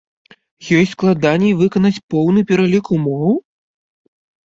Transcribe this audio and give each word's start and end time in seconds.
Ёй 0.77 0.85
складаней 0.93 1.53
выканаць 1.61 2.03
поўны 2.17 2.47
пералік 2.51 2.85
умоў? 2.99 3.41